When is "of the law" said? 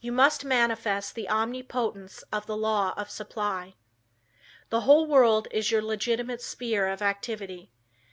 2.32-2.94